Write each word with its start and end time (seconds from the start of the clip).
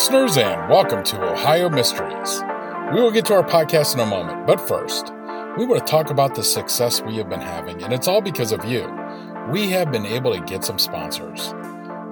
Listeners, 0.00 0.38
and 0.38 0.70
welcome 0.70 1.04
to 1.04 1.22
Ohio 1.22 1.68
Mysteries. 1.68 2.42
We 2.94 3.02
will 3.02 3.10
get 3.10 3.26
to 3.26 3.34
our 3.34 3.42
podcast 3.42 3.92
in 3.92 4.00
a 4.00 4.06
moment, 4.06 4.46
but 4.46 4.58
first, 4.58 5.12
we 5.58 5.66
want 5.66 5.86
to 5.86 5.90
talk 5.90 6.08
about 6.08 6.34
the 6.34 6.42
success 6.42 7.02
we 7.02 7.18
have 7.18 7.28
been 7.28 7.42
having, 7.42 7.82
and 7.82 7.92
it's 7.92 8.08
all 8.08 8.22
because 8.22 8.50
of 8.50 8.64
you. 8.64 8.90
We 9.50 9.68
have 9.72 9.92
been 9.92 10.06
able 10.06 10.32
to 10.32 10.40
get 10.40 10.64
some 10.64 10.78
sponsors. 10.78 11.52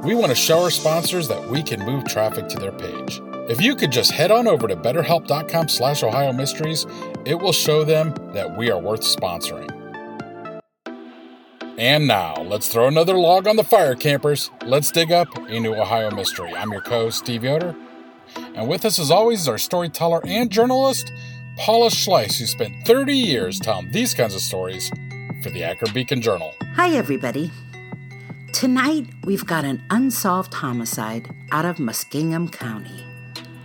We 0.03 0.15
want 0.15 0.29
to 0.29 0.35
show 0.35 0.65
our 0.65 0.71
sponsors 0.71 1.29
that 1.29 1.49
we 1.49 1.63
can 1.63 1.81
move 1.81 2.05
traffic 2.05 2.47
to 2.49 2.59
their 2.59 2.73
page. 2.73 3.23
If 3.49 3.63
you 3.63 3.75
could 3.75 3.91
just 3.91 4.13
head 4.13 4.31
on 4.31 4.47
over 4.47 4.69
to 4.69 4.77
betterhelp.com 4.77 5.69
slash 5.71 6.03
Ohio 6.03 6.35
Mysteries, 6.35 6.85
it 7.25 7.37
will 7.37 7.55
show 7.55 7.85
them 7.85 8.15
that 8.35 8.55
we 8.55 8.71
are 8.71 8.79
worth 8.79 9.01
sponsoring. 9.01 9.78
And 11.79 12.09
now, 12.09 12.35
let's 12.43 12.67
throw 12.67 12.89
another 12.89 13.17
log 13.17 13.47
on 13.47 13.55
the 13.55 13.63
fire, 13.63 13.95
campers. 13.95 14.51
Let's 14.65 14.91
dig 14.91 15.13
up 15.13 15.29
a 15.37 15.61
new 15.61 15.77
Ohio 15.77 16.11
mystery. 16.11 16.53
I'm 16.53 16.73
your 16.73 16.81
co 16.81 17.05
host, 17.05 17.21
Steve 17.21 17.45
Yoder. 17.45 17.73
And 18.57 18.69
with 18.69 18.85
us, 18.85 18.99
as 18.99 19.13
always, 19.13 19.43
is 19.43 19.49
our 19.49 19.59
storyteller 19.59 20.21
and 20.27 20.51
journalist, 20.51 21.13
Paula 21.57 21.89
Schleis, 21.91 22.37
who 22.37 22.47
spent 22.47 22.85
30 22.85 23.15
years 23.15 23.61
telling 23.61 23.93
these 23.93 24.13
kinds 24.13 24.35
of 24.35 24.41
stories 24.41 24.91
for 25.41 25.51
the 25.51 25.63
Akron 25.63 25.93
Beacon 25.93 26.21
Journal. 26.21 26.53
Hi, 26.75 26.97
everybody. 26.97 27.53
Tonight, 28.53 29.07
we've 29.23 29.47
got 29.47 29.65
an 29.65 29.81
unsolved 29.89 30.55
homicide 30.55 31.33
out 31.53 31.65
of 31.65 31.77
Muskingum 31.77 32.51
County. 32.51 33.05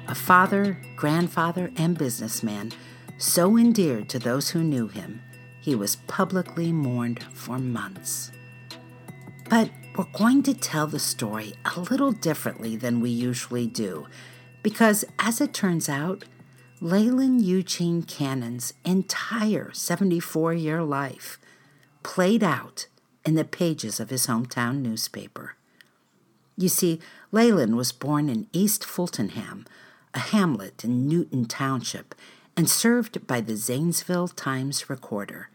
A 0.07 0.13
father, 0.13 0.77
grandfather, 0.95 1.71
and 1.77 1.97
businessman 1.97 2.73
so 3.17 3.57
endeared 3.57 4.07
to 4.09 4.19
those 4.19 4.49
who 4.51 4.61
knew 4.63 4.87
him 4.87 5.23
he 5.63 5.75
was 5.75 5.95
publicly 5.95 6.73
mourned 6.73 7.23
for 7.23 7.57
months. 7.57 8.31
But 9.49 9.69
we're 9.95 10.03
going 10.11 10.43
to 10.43 10.53
tell 10.53 10.87
the 10.87 10.99
story 10.99 11.53
a 11.73 11.79
little 11.79 12.11
differently 12.11 12.75
than 12.75 12.99
we 12.99 13.09
usually 13.09 13.65
do, 13.67 14.07
because 14.61 15.05
as 15.19 15.39
it 15.39 15.53
turns 15.53 15.87
out, 15.87 16.25
Leiland 16.81 17.45
Eugene 17.45 18.03
Cannon's 18.03 18.73
entire 18.83 19.71
74 19.71 20.53
year 20.53 20.83
life 20.83 21.39
played 22.03 22.43
out 22.43 22.87
in 23.25 23.35
the 23.35 23.45
pages 23.45 24.01
of 24.01 24.09
his 24.09 24.27
hometown 24.27 24.81
newspaper. 24.81 25.55
You 26.57 26.67
see, 26.67 26.99
Leiland 27.31 27.75
was 27.75 27.93
born 27.93 28.27
in 28.27 28.47
East 28.51 28.83
Fultonham, 28.83 29.65
a 30.13 30.19
hamlet 30.19 30.83
in 30.83 31.07
Newton 31.07 31.45
Township, 31.45 32.13
and 32.57 32.69
served 32.69 33.25
by 33.25 33.39
the 33.39 33.55
Zanesville 33.55 34.27
Times 34.27 34.89
Recorder. 34.89 35.49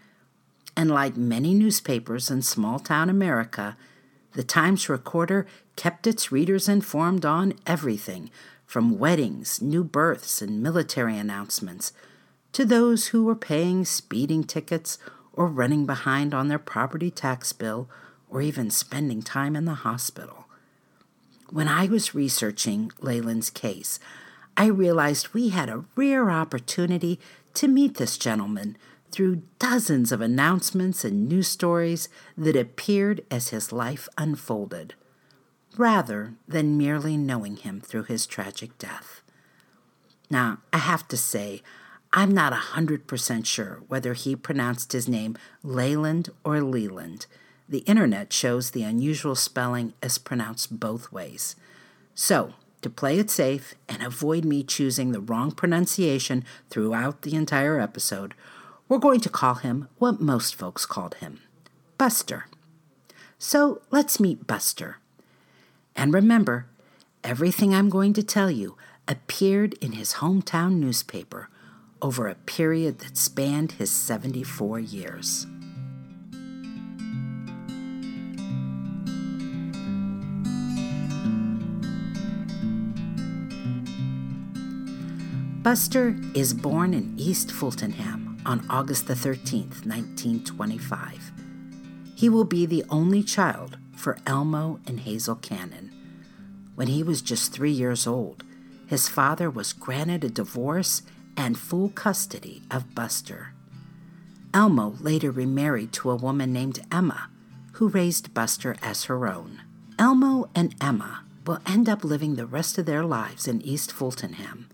And 0.79 0.93
like 0.93 1.17
many 1.17 1.55
newspapers 1.55 2.31
in 2.31 2.43
small 2.43 2.79
town 2.79 3.11
America, 3.11 3.77
the 4.35 4.45
Times 4.45 4.89
Recorder 4.89 5.45
kept 5.75 6.07
its 6.07 6.31
readers 6.31 6.69
informed 6.69 7.25
on 7.25 7.55
everything 7.67 8.31
from 8.65 8.97
weddings, 8.97 9.61
new 9.61 9.83
births, 9.83 10.41
and 10.41 10.63
military 10.63 11.19
announcements 11.19 11.93
to 12.53 12.65
those 12.65 13.09
who 13.09 13.25
were 13.25 13.35
paying 13.35 13.85
speeding 13.85 14.45
tickets 14.45 14.99
or 15.33 15.49
running 15.49 15.85
behind 15.85 16.33
on 16.33 16.47
their 16.47 16.61
property 16.61 17.11
tax 17.11 17.53
bill 17.53 17.91
or 18.31 18.41
even 18.41 18.71
spending 18.71 19.21
time 19.21 19.57
in 19.57 19.65
the 19.65 19.83
hospital. 19.83 20.47
When 21.51 21.67
I 21.67 21.87
was 21.87 22.15
researching 22.15 22.93
Leiland's 23.01 23.51
case, 23.51 23.99
I 24.57 24.67
realized 24.67 25.35
we 25.35 25.49
had 25.49 25.69
a 25.69 25.87
rare 25.97 26.31
opportunity 26.31 27.19
to 27.55 27.67
meet 27.67 27.97
this 27.97 28.17
gentleman 28.17 28.77
through 29.11 29.43
dozens 29.59 30.13
of 30.13 30.21
announcements 30.21 31.05
and 31.05 31.29
news 31.29 31.49
stories 31.49 32.09
that 32.37 32.57
appeared 32.57 33.25
as 33.31 33.49
his 33.49 33.73
life 33.73 34.09
unfolded, 34.17 34.95
rather 35.77 36.35
than 36.47 36.79
merely 36.79 37.17
knowing 37.17 37.57
him 37.57 37.81
through 37.81 38.05
his 38.05 38.27
tragic 38.27 38.77
death. 38.79 39.23
Now, 40.31 40.59
I 40.73 40.79
have 40.79 41.09
to 41.09 41.17
say, 41.17 41.63
I'm 42.13 42.33
not 42.33 42.53
a 42.53 42.57
100% 42.57 43.47
sure 43.47 43.83
whether 43.89 44.15
he 44.15 44.35
pronounced 44.35 44.93
his 44.93 45.09
name 45.09 45.37
Leiland 45.65 46.31
or 46.45 46.61
Leland. 46.61 47.27
The 47.69 47.81
internet 47.81 48.33
shows 48.33 48.71
the 48.71 48.83
unusual 48.83 49.35
spelling 49.35 49.93
is 50.03 50.17
pronounced 50.17 50.81
both 50.81 51.13
ways. 51.13 51.55
So, 52.15 52.55
to 52.81 52.89
play 52.89 53.19
it 53.19 53.31
safe 53.31 53.75
and 53.89 54.03
avoid 54.03 54.45
me 54.45 54.63
choosing 54.63 55.13
the 55.13 55.21
wrong 55.21 55.51
pronunciation 55.51 56.45
throughout 56.71 57.23
the 57.23 57.35
entire 57.35 57.79
episode, 57.79 58.35
we're 58.89 58.99
going 58.99 59.21
to 59.21 59.29
call 59.29 59.57
him 59.57 59.89
what 59.99 60.21
most 60.21 60.55
folks 60.55 60.87
called 60.87 61.17
him 61.17 61.41
Buster. 61.99 62.47
So 63.39 63.83
let's 63.91 64.19
meet 64.19 64.47
Buster. 64.47 64.99
And 65.95 66.15
remember, 66.15 66.67
everything 67.23 67.75
I'm 67.75 67.89
going 67.89 68.13
to 68.15 68.23
tell 68.23 68.51
you 68.51 68.77
appeared 69.07 69.75
in 69.75 69.93
his 69.93 70.15
hometown 70.15 70.75
newspaper 70.77 71.49
over 72.01 72.29
a 72.29 72.35
period 72.35 73.01
that 73.01 73.17
spanned 73.17 73.73
his 73.73 73.91
74 73.91 74.81
years. 74.81 75.47
Buster 85.63 86.17
is 86.35 86.55
born 86.55 86.95
in 86.95 87.13
East 87.19 87.51
Fultonham 87.51 88.18
on 88.49 88.65
August 88.71 89.07
the 89.07 89.15
13th, 89.15 89.85
1925. 89.85 91.33
He 92.17 92.31
will 92.31 92.45
be 92.45 92.65
the 92.65 92.83
only 92.89 93.23
child 93.23 93.77
for 93.95 94.17
Elmo 94.27 94.81
and 94.87 95.01
Hazel 95.01 95.35
Cannon. 95.35 95.93
When 96.75 96.89
he 96.89 97.03
was 97.03 97.21
just 97.21 97.53
three 97.53 97.71
years 97.71 98.07
old, 98.07 98.45
his 98.87 99.07
father 99.07 99.51
was 99.51 99.75
granted 99.75 100.25
a 100.25 100.31
divorce 100.31 101.03
and 101.37 101.59
full 101.59 101.91
custody 101.91 102.63
of 102.71 102.95
Buster. 102.95 103.53
Elmo 104.55 104.97
later 104.99 105.31
remarried 105.31 105.93
to 105.93 106.11
a 106.11 106.17
woman 106.17 106.51
named 106.51 106.81
Emma, 106.91 107.29
who 107.73 107.89
raised 107.89 108.33
Buster 108.33 108.77
as 108.81 109.05
her 109.05 109.29
own. 109.29 109.61
Elmo 109.99 110.49
and 110.55 110.75
Emma 110.81 111.23
will 111.47 111.61
end 111.67 111.87
up 111.87 112.03
living 112.03 112.37
the 112.37 112.47
rest 112.47 112.79
of 112.79 112.87
their 112.87 113.05
lives 113.05 113.47
in 113.47 113.61
East 113.61 113.93
Fultonham, 113.93 114.69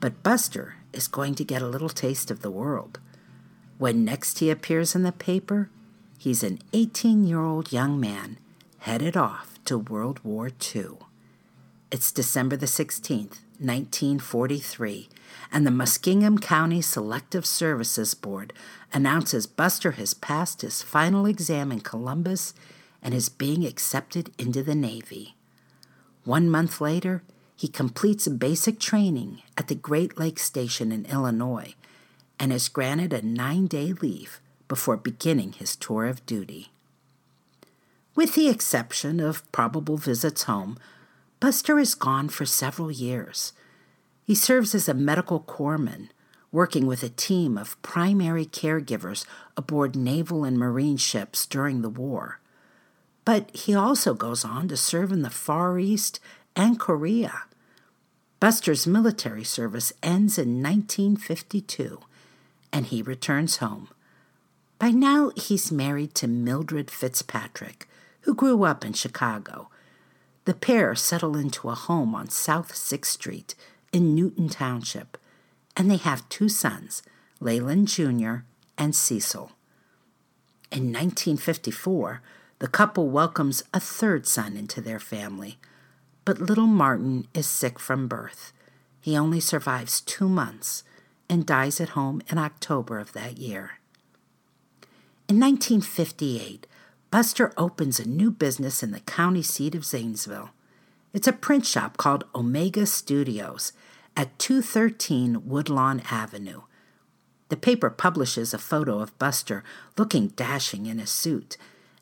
but 0.00 0.22
Buster 0.22 0.76
is 0.94 1.08
going 1.08 1.34
to 1.34 1.44
get 1.44 1.62
a 1.62 1.68
little 1.68 1.88
taste 1.88 2.30
of 2.30 2.42
the 2.42 2.50
world. 2.50 3.00
When 3.78 4.04
next 4.04 4.38
he 4.38 4.50
appears 4.50 4.94
in 4.94 5.02
the 5.02 5.12
paper, 5.12 5.70
he's 6.18 6.42
an 6.42 6.60
18 6.72 7.26
year 7.26 7.42
old 7.42 7.72
young 7.72 7.98
man 8.00 8.38
headed 8.78 9.16
off 9.16 9.58
to 9.64 9.78
World 9.78 10.20
War 10.22 10.50
II. 10.74 10.98
It's 11.90 12.12
December 12.12 12.56
the 12.56 12.66
16th, 12.66 13.40
1943, 13.58 15.08
and 15.52 15.66
the 15.66 15.70
Muskingum 15.70 16.40
County 16.40 16.82
Selective 16.82 17.46
Services 17.46 18.14
Board 18.14 18.52
announces 18.92 19.46
Buster 19.46 19.92
has 19.92 20.12
passed 20.12 20.62
his 20.62 20.82
final 20.82 21.26
exam 21.26 21.70
in 21.70 21.80
Columbus 21.80 22.52
and 23.02 23.14
is 23.14 23.28
being 23.28 23.64
accepted 23.64 24.32
into 24.38 24.62
the 24.62 24.74
Navy. 24.74 25.36
One 26.24 26.50
month 26.50 26.80
later, 26.80 27.22
he 27.56 27.68
completes 27.68 28.26
basic 28.26 28.78
training 28.78 29.42
at 29.56 29.68
the 29.68 29.74
Great 29.74 30.18
Lakes 30.18 30.42
Station 30.42 30.90
in 30.90 31.06
Illinois 31.06 31.74
and 32.38 32.52
is 32.52 32.68
granted 32.68 33.12
a 33.12 33.22
nine 33.22 33.66
day 33.66 33.92
leave 33.92 34.40
before 34.66 34.96
beginning 34.96 35.52
his 35.52 35.76
tour 35.76 36.06
of 36.06 36.24
duty. 36.26 36.70
With 38.14 38.34
the 38.34 38.48
exception 38.48 39.20
of 39.20 39.50
probable 39.52 39.96
visits 39.96 40.44
home, 40.44 40.78
Buster 41.40 41.78
is 41.78 41.94
gone 41.94 42.28
for 42.28 42.46
several 42.46 42.90
years. 42.90 43.52
He 44.24 44.34
serves 44.34 44.74
as 44.74 44.88
a 44.88 44.94
medical 44.94 45.40
corpsman, 45.40 46.08
working 46.50 46.86
with 46.86 47.02
a 47.02 47.08
team 47.08 47.58
of 47.58 47.80
primary 47.82 48.46
caregivers 48.46 49.26
aboard 49.56 49.96
naval 49.96 50.44
and 50.44 50.56
marine 50.56 50.96
ships 50.96 51.46
during 51.46 51.82
the 51.82 51.90
war. 51.90 52.40
But 53.24 53.54
he 53.54 53.74
also 53.74 54.14
goes 54.14 54.44
on 54.44 54.68
to 54.68 54.76
serve 54.76 55.10
in 55.10 55.22
the 55.22 55.30
Far 55.30 55.78
East 55.78 56.20
and 56.56 56.78
Korea. 56.78 57.42
Buster's 58.40 58.86
military 58.86 59.44
service 59.44 59.92
ends 60.02 60.38
in 60.38 60.62
1952, 60.62 62.00
and 62.72 62.86
he 62.86 63.02
returns 63.02 63.56
home. 63.56 63.88
By 64.78 64.90
now, 64.90 65.30
he's 65.36 65.72
married 65.72 66.14
to 66.16 66.26
Mildred 66.26 66.90
Fitzpatrick, 66.90 67.88
who 68.22 68.34
grew 68.34 68.64
up 68.64 68.84
in 68.84 68.92
Chicago. 68.92 69.70
The 70.44 70.54
pair 70.54 70.94
settle 70.94 71.36
into 71.36 71.70
a 71.70 71.74
home 71.74 72.14
on 72.14 72.28
South 72.28 72.72
6th 72.72 73.06
Street 73.06 73.54
in 73.92 74.14
Newton 74.14 74.48
Township, 74.48 75.16
and 75.76 75.90
they 75.90 75.96
have 75.96 76.28
two 76.28 76.48
sons, 76.48 77.02
Leiland 77.40 77.86
Jr. 77.86 78.44
and 78.76 78.94
Cecil. 78.94 79.52
In 80.70 80.92
1954, 80.92 82.20
the 82.58 82.68
couple 82.68 83.08
welcomes 83.08 83.62
a 83.72 83.80
third 83.80 84.26
son 84.26 84.56
into 84.56 84.80
their 84.80 85.00
family, 85.00 85.58
but 86.24 86.40
little 86.40 86.66
Martin 86.66 87.26
is 87.34 87.46
sick 87.46 87.78
from 87.78 88.08
birth. 88.08 88.52
He 89.00 89.16
only 89.16 89.40
survives 89.40 90.00
two 90.00 90.28
months 90.28 90.82
and 91.28 91.46
dies 91.46 91.80
at 91.80 91.90
home 91.90 92.22
in 92.30 92.38
October 92.38 92.98
of 92.98 93.12
that 93.12 93.38
year. 93.38 93.78
In 95.28 95.40
1958, 95.40 96.66
Buster 97.10 97.52
opens 97.56 97.98
a 97.98 98.08
new 98.08 98.30
business 98.30 98.82
in 98.82 98.90
the 98.90 99.00
county 99.00 99.42
seat 99.42 99.74
of 99.74 99.84
Zanesville. 99.84 100.50
It's 101.12 101.28
a 101.28 101.32
print 101.32 101.64
shop 101.64 101.96
called 101.96 102.24
Omega 102.34 102.86
Studios 102.86 103.72
at 104.16 104.38
213 104.38 105.46
Woodlawn 105.46 106.02
Avenue. 106.10 106.62
The 107.50 107.56
paper 107.56 107.90
publishes 107.90 108.52
a 108.52 108.58
photo 108.58 109.00
of 109.00 109.16
Buster 109.18 109.62
looking 109.96 110.28
dashing 110.28 110.86
in 110.86 110.98
a 110.98 111.06
suit 111.06 111.56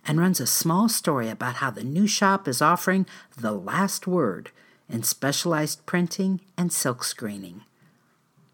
and 0.06 0.19
runs 0.19 0.40
a 0.40 0.46
small 0.46 0.88
story 0.88 1.28
about 1.28 1.56
how 1.56 1.70
the 1.70 1.84
new 1.84 2.06
shop 2.06 2.49
is 2.49 2.62
offering 2.62 3.06
the 3.37 3.52
last 3.52 4.06
word 4.06 4.50
in 4.88 5.02
specialized 5.02 5.84
printing 5.87 6.40
and 6.56 6.72
silk 6.72 7.04
screening. 7.04 7.62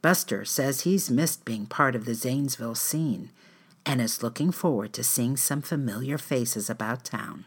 Buster 0.03 0.45
says 0.45 0.83
he's 0.83 1.11
missed 1.11 1.45
being 1.45 1.67
part 1.67 1.97
of 1.97 2.05
the 2.05 2.15
Zanesville 2.15 2.75
scene 2.75 3.31
and 3.85 4.01
is 4.01 4.23
looking 4.23 4.53
forward 4.53 4.93
to 4.93 5.03
seeing 5.03 5.37
some 5.37 5.63
familiar 5.63 6.19
faces 6.19 6.71
about 6.71 7.05
town. 7.05 7.47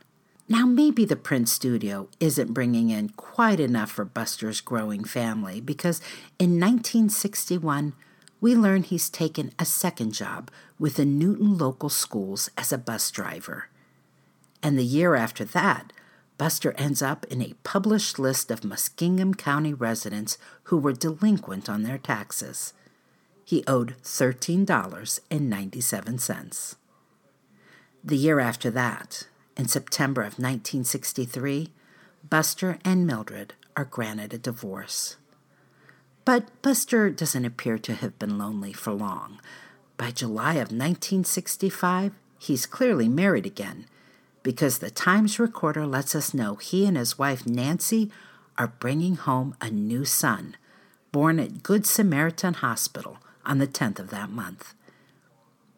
Now, 0.50 0.65
maybe 0.65 1.06
the 1.06 1.15
print 1.15 1.47
studio 1.47 2.09
isn't 2.19 2.54
bringing 2.54 2.89
in 2.89 3.09
quite 3.09 3.62
enough 3.62 3.92
for 3.92 4.04
Buster's 4.04 4.59
growing 4.59 5.06
family 5.06 5.62
because 5.62 6.01
in 6.39 6.59
1961, 6.59 7.94
we 8.42 8.56
learn 8.56 8.83
he's 8.83 9.09
taken 9.09 9.54
a 9.57 9.63
second 9.63 10.13
job 10.13 10.51
with 10.77 10.95
the 10.95 11.06
Newton 11.06 11.57
local 11.57 11.89
schools 11.89 12.50
as 12.57 12.74
a 12.74 12.77
bus 12.77 13.12
driver. 13.12 13.69
And 14.63 14.78
the 14.78 14.84
year 14.84 15.16
after 15.16 15.44
that, 15.46 15.92
Buster 16.38 16.74
ends 16.78 17.02
up 17.02 17.25
in 17.25 17.42
a 17.42 17.56
published 17.63 18.18
list 18.18 18.50
of 18.50 18.62
Muskingum 18.62 19.38
County 19.38 19.74
residents 19.74 20.38
who 20.63 20.78
were 20.78 20.94
delinquent 20.94 21.69
on 21.69 21.84
their 21.84 22.00
taxes. 22.00 22.74
He 23.46 23.63
owed 23.68 23.96
$13.97. 24.04 26.75
The 28.04 28.18
year 28.18 28.40
after 28.40 28.72
that, 28.72 29.28
in 29.56 29.68
September 29.68 30.22
of 30.22 30.40
1963, 30.40 31.69
Buster 32.28 32.80
and 32.84 33.06
Mildred 33.06 33.54
are 33.78 33.86
granted 33.86 34.34
a 34.34 34.40
divorce. 34.40 35.18
But 36.25 36.50
Buster 36.62 37.12
doesn't 37.12 37.46
appear 37.46 37.78
to 37.78 37.94
have 37.94 38.18
been 38.18 38.38
lonely 38.38 38.74
for 38.74 38.94
long. 38.94 39.40
By 39.98 40.12
July 40.12 40.54
of 40.54 40.72
1965, 40.72 42.14
he's 42.40 42.66
clearly 42.66 43.07
married 43.07 43.46
again 43.46 43.86
because 44.44 44.80
the 44.80 44.90
Times 44.90 45.40
Recorder 45.40 45.86
lets 45.86 46.16
us 46.16 46.34
know 46.34 46.56
he 46.56 46.86
and 46.86 46.98
his 46.98 47.20
wife 47.20 47.46
Nancy 47.46 48.12
are 48.58 48.68
bringing 48.68 49.16
home 49.16 49.56
a 49.62 49.70
new 49.70 50.06
son, 50.06 50.56
born 51.12 51.40
at 51.40 51.64
Good 51.64 51.86
Samaritan 51.86 52.56
Hospital 52.56 53.18
on 53.46 53.58
the 53.58 53.68
10th 53.68 54.00
of 54.00 54.10
that 54.10 54.30
month. 54.30 54.74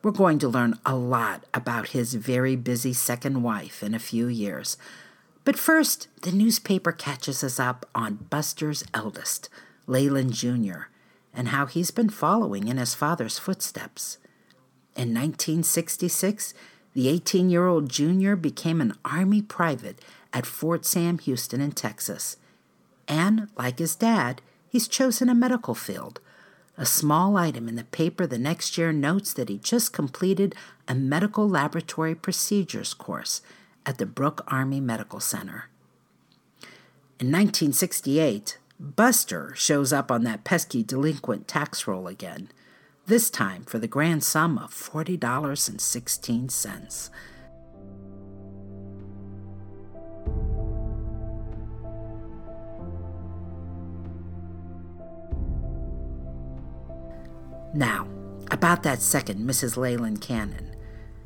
We're 0.02 0.12
going 0.12 0.40
to 0.40 0.50
learn 0.50 0.80
a 0.86 0.96
lot 0.96 1.46
about 1.54 1.90
his 1.90 2.16
very 2.16 2.56
busy 2.56 2.92
second 2.94 3.42
wife 3.42 3.82
in 3.82 3.94
a 3.94 4.00
few 4.00 4.28
years. 4.28 4.76
But 5.46 5.58
first, 5.58 6.08
the 6.22 6.32
newspaper 6.32 6.92
catches 6.92 7.44
us 7.44 7.60
up 7.60 7.86
on 7.96 8.28
Buster's 8.30 8.84
eldest, 8.94 9.50
Leiland 9.88 10.32
Jr., 10.32 10.88
and 11.34 11.50
how 11.50 11.66
he's 11.66 11.92
been 11.92 12.10
following 12.10 12.68
in 12.68 12.78
his 12.78 12.94
father's 12.94 13.40
footsteps. 13.40 14.18
In 14.96 15.14
1966, 15.14 16.54
the 16.94 17.10
18 17.10 17.50
year 17.50 17.68
old 17.68 17.90
junior 17.90 18.36
became 18.36 18.82
an 18.82 18.94
Army 19.04 19.42
private 19.42 20.00
at 20.32 20.46
Fort 20.46 20.86
Sam 20.86 21.18
Houston 21.20 21.62
in 21.62 21.72
Texas. 21.72 22.38
And, 23.08 23.50
like 23.58 23.80
his 23.80 23.96
dad, 23.96 24.42
he's 24.70 24.88
chosen 24.88 25.30
a 25.30 25.36
medical 25.36 25.76
field. 25.76 26.20
A 26.78 26.86
small 26.86 27.38
item 27.38 27.68
in 27.68 27.76
the 27.76 27.84
paper 27.84 28.26
the 28.26 28.40
next 28.40 28.78
year 28.78 28.92
notes 28.92 29.34
that 29.34 29.50
he 29.50 29.58
just 29.60 29.94
completed 29.94 30.56
a 30.88 30.96
medical 30.96 31.48
laboratory 31.48 32.16
procedures 32.16 32.94
course 32.94 33.42
at 33.86 33.98
the 33.98 34.06
Brooke 34.06 34.44
Army 34.48 34.80
Medical 34.80 35.20
Center. 35.20 35.70
In 37.20 37.28
1968, 37.28 38.58
Buster 38.80 39.54
shows 39.56 39.94
up 39.94 40.12
on 40.12 40.24
that 40.24 40.44
pesky 40.44 40.82
delinquent 40.82 41.48
tax 41.48 41.88
roll 41.88 42.08
again 42.08 42.50
this 43.06 43.30
time 43.30 43.64
for 43.64 43.80
the 43.80 43.88
grand 43.88 44.24
sum 44.24 44.58
of 44.58 44.74
$40.16. 44.74 47.10
Now, 57.76 58.08
about 58.52 58.84
that 58.84 59.02
second 59.02 59.40
Mrs. 59.40 59.76
Leiland 59.76 60.22
Cannon. 60.22 60.76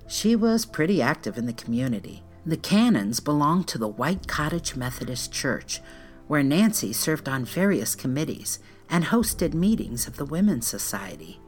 She 0.08 0.36
was 0.36 0.66
pretty 0.66 1.02
active 1.02 1.38
in 1.38 1.46
the 1.46 1.54
community. 1.54 2.24
The 2.46 2.58
Cannons 2.58 3.20
belonged 3.20 3.68
to 3.68 3.78
the 3.78 3.90
White 3.90 4.28
Cottage 4.28 4.76
Methodist 4.76 5.34
Church, 5.34 5.82
where 6.28 6.42
Nancy 6.42 6.94
served 6.94 7.28
on 7.28 7.44
various 7.44 7.94
committees 7.94 8.60
and 8.90 9.06
hosted 9.06 9.54
meetings 9.54 10.08
of 10.08 10.16
the 10.16 10.26
Women's 10.26 10.66
Society. 10.66 11.42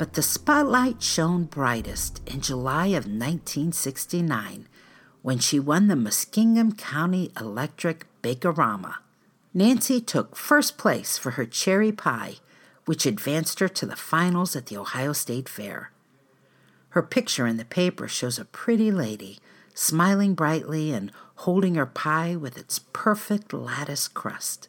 But 0.00 0.14
the 0.14 0.22
spotlight 0.22 1.02
shone 1.02 1.44
brightest 1.44 2.22
in 2.26 2.40
July 2.40 2.86
of 2.86 3.04
1969 3.04 4.66
when 5.20 5.38
she 5.38 5.60
won 5.60 5.88
the 5.88 5.94
Muskingum 5.94 6.78
County 6.78 7.30
Electric 7.38 8.06
Bakerama. 8.22 8.94
Nancy 9.52 10.00
took 10.00 10.36
first 10.36 10.78
place 10.78 11.18
for 11.18 11.32
her 11.32 11.44
cherry 11.44 11.92
pie, 11.92 12.36
which 12.86 13.04
advanced 13.04 13.60
her 13.60 13.68
to 13.68 13.84
the 13.84 13.94
finals 13.94 14.56
at 14.56 14.68
the 14.68 14.78
Ohio 14.78 15.12
State 15.12 15.50
Fair. 15.50 15.92
Her 16.96 17.02
picture 17.02 17.46
in 17.46 17.58
the 17.58 17.66
paper 17.66 18.08
shows 18.08 18.38
a 18.38 18.46
pretty 18.46 18.90
lady 18.90 19.38
smiling 19.74 20.32
brightly 20.32 20.92
and 20.92 21.12
holding 21.44 21.74
her 21.74 21.84
pie 21.84 22.34
with 22.36 22.56
its 22.56 22.80
perfect 22.94 23.52
lattice 23.52 24.08
crust. 24.08 24.66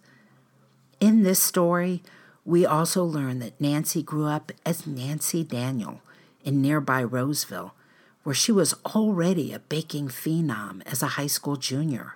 In 0.99 1.23
this 1.23 1.41
story, 1.41 2.03
we 2.45 2.65
also 2.65 3.03
learn 3.03 3.39
that 3.39 3.59
Nancy 3.59 4.01
grew 4.01 4.25
up 4.25 4.51
as 4.65 4.87
Nancy 4.87 5.43
Daniel 5.43 6.01
in 6.43 6.61
nearby 6.61 7.03
Roseville, 7.03 7.75
where 8.23 8.35
she 8.35 8.51
was 8.51 8.75
already 8.95 9.53
a 9.53 9.59
baking 9.59 10.07
phenom 10.07 10.81
as 10.85 11.03
a 11.03 11.15
high 11.17 11.27
school 11.27 11.55
junior. 11.55 12.15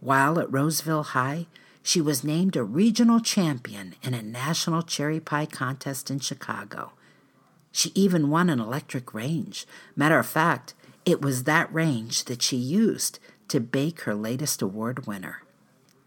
While 0.00 0.38
at 0.38 0.52
Roseville 0.52 1.02
High, 1.02 1.46
she 1.82 2.00
was 2.00 2.24
named 2.24 2.56
a 2.56 2.62
regional 2.62 3.20
champion 3.20 3.94
in 4.02 4.14
a 4.14 4.22
national 4.22 4.82
cherry 4.82 5.20
pie 5.20 5.46
contest 5.46 6.10
in 6.10 6.18
Chicago. 6.18 6.92
She 7.72 7.92
even 7.94 8.30
won 8.30 8.50
an 8.50 8.60
electric 8.60 9.14
range. 9.14 9.66
Matter 9.96 10.18
of 10.18 10.26
fact, 10.26 10.74
it 11.04 11.22
was 11.22 11.44
that 11.44 11.72
range 11.72 12.24
that 12.24 12.42
she 12.42 12.56
used 12.56 13.18
to 13.48 13.60
bake 13.60 14.02
her 14.02 14.14
latest 14.14 14.62
award 14.62 15.06
winner. 15.06 15.42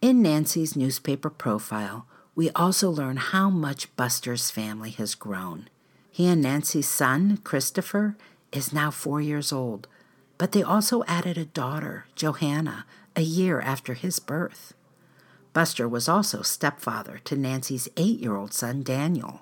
In 0.01 0.21
Nancy's 0.21 0.75
newspaper 0.75 1.29
profile, 1.29 2.05
we 2.41 2.49
also 2.55 2.89
learn 2.89 3.17
how 3.17 3.51
much 3.51 3.95
Buster's 3.95 4.49
family 4.49 4.89
has 4.89 5.13
grown. 5.13 5.69
He 6.09 6.25
and 6.25 6.41
Nancy's 6.41 6.89
son, 6.89 7.37
Christopher, 7.43 8.15
is 8.51 8.73
now 8.73 8.89
four 8.89 9.21
years 9.21 9.53
old, 9.53 9.87
but 10.39 10.51
they 10.51 10.63
also 10.63 11.03
added 11.03 11.37
a 11.37 11.45
daughter, 11.45 12.05
Johanna, 12.15 12.87
a 13.15 13.21
year 13.21 13.61
after 13.61 13.93
his 13.93 14.17
birth. 14.17 14.73
Buster 15.53 15.87
was 15.87 16.09
also 16.09 16.41
stepfather 16.41 17.19
to 17.25 17.35
Nancy's 17.35 17.87
eight 17.95 18.19
year 18.19 18.35
old 18.35 18.55
son, 18.55 18.81
Daniel. 18.81 19.41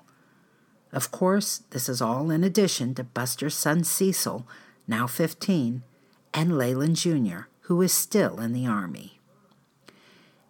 Of 0.92 1.10
course, 1.10 1.62
this 1.70 1.88
is 1.88 2.02
all 2.02 2.30
in 2.30 2.44
addition 2.44 2.94
to 2.96 3.02
Buster's 3.02 3.54
son, 3.54 3.82
Cecil, 3.82 4.46
now 4.86 5.06
15, 5.06 5.84
and 6.34 6.50
Leiland 6.50 6.96
Jr., 6.96 7.44
who 7.62 7.80
is 7.80 7.94
still 7.94 8.40
in 8.40 8.52
the 8.52 8.66
Army. 8.66 9.18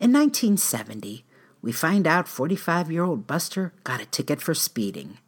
In 0.00 0.12
1970, 0.12 1.25
we 1.62 1.73
find 1.73 2.07
out 2.07 2.29
45 2.29 2.90
year 2.90 3.05
old 3.05 3.26
Buster 3.26 3.73
got 3.85 4.00
a 4.00 4.07
ticket 4.07 4.40
for 4.40 4.55
speeding. 4.55 5.19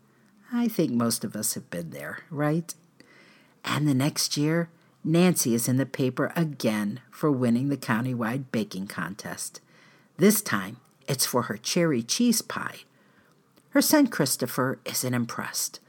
I 0.52 0.68
think 0.68 0.90
most 0.92 1.24
of 1.24 1.34
us 1.34 1.54
have 1.54 1.70
been 1.70 1.90
there, 1.90 2.18
right? 2.30 2.74
And 3.64 3.86
the 3.86 3.94
next 3.94 4.36
year, 4.36 4.68
Nancy 5.04 5.54
is 5.54 5.68
in 5.68 5.76
the 5.76 5.86
paper 5.86 6.32
again 6.36 7.00
for 7.10 7.30
winning 7.30 7.68
the 7.68 7.76
countywide 7.76 8.44
baking 8.52 8.86
contest. 8.86 9.60
This 10.16 10.42
time, 10.42 10.76
it's 11.08 11.26
for 11.26 11.42
her 11.42 11.56
cherry 11.56 12.02
cheese 12.02 12.42
pie. 12.42 12.80
Her 13.70 13.80
son 13.80 14.06
Christopher 14.06 14.78
isn't 14.84 15.14
impressed. 15.14 15.80